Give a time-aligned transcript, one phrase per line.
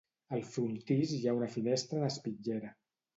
[0.35, 2.73] Al frontis hi ha una finestra en espitllera.